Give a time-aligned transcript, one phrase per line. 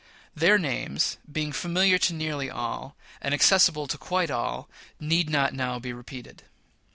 [0.33, 4.67] Their names, being familiar to nearly all, and accessible to quite all,
[4.99, 6.41] need not now be repeated.